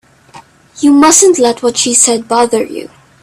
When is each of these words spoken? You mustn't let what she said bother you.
You 0.79 0.93
mustn't 0.93 1.37
let 1.37 1.61
what 1.61 1.77
she 1.77 1.93
said 1.93 2.27
bother 2.27 2.63
you. 2.63 2.89